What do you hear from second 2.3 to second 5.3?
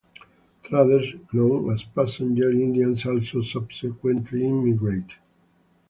Indians also subsequently immigrated.